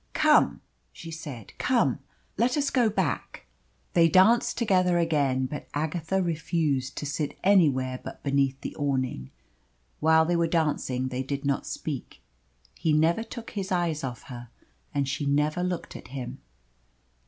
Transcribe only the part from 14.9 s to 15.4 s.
and she